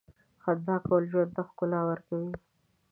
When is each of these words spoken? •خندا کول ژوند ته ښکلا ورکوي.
•خندا 0.43 0.75
کول 0.87 1.03
ژوند 1.11 1.31
ته 1.35 1.41
ښکلا 1.49 1.81
ورکوي. 1.89 2.33